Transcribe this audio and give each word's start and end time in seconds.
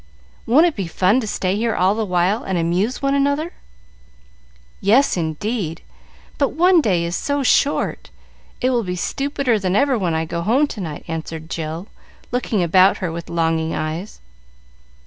Won't 0.47 0.65
it 0.65 0.75
be 0.75 0.87
fun 0.87 1.19
to 1.19 1.27
stay 1.27 1.55
here 1.55 1.75
all 1.75 1.93
the 1.93 2.03
while, 2.05 2.43
and 2.43 2.57
amuse 2.57 3.03
one 3.03 3.13
another?" 3.13 3.53
"Yes, 4.81 5.15
indeed; 5.15 5.83
but 6.39 6.53
one 6.53 6.81
day 6.81 7.03
is 7.03 7.15
so 7.15 7.43
short! 7.43 8.09
It 8.61 8.71
will 8.71 8.83
be 8.83 8.95
stupider 8.95 9.59
than 9.59 9.75
ever 9.75 9.99
when 9.99 10.15
I 10.15 10.25
go 10.25 10.41
home 10.41 10.65
to 10.69 10.81
night," 10.81 11.05
answered 11.07 11.51
Jill, 11.51 11.87
looking 12.31 12.63
about 12.63 12.97
her 12.97 13.11
with 13.11 13.29
longing 13.29 13.75
eyes. 13.75 14.19